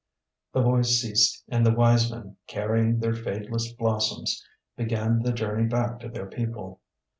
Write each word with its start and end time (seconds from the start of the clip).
The 0.53 0.63
voice 0.63 0.99
ceased 0.99 1.43
and 1.47 1.63
the 1.63 1.75
wise 1.75 2.09
men, 2.09 2.35
carrying 2.47 2.97
the 2.99 3.13
fadeless 3.13 3.71
blossoms, 3.73 4.43
began 4.75 5.21
the 5.21 5.31
journey 5.31 5.67
back 5.67 5.99
to 5.99 6.09
their 6.09 6.25
people. 6.25 6.81